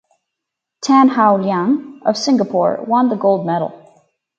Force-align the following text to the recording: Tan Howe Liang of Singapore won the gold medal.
Tan 0.81 1.09
Howe 1.09 1.35
Liang 1.37 2.01
of 2.03 2.17
Singapore 2.17 2.83
won 2.87 3.09
the 3.09 3.15
gold 3.15 3.45
medal. 3.45 4.03